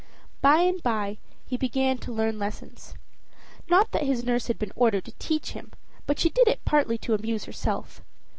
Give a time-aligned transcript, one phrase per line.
[0.41, 2.95] By and by he began to learn lessons
[3.69, 5.71] not that his nurse had been ordered to teach him,
[6.07, 8.01] but she did it partly to amuse herself.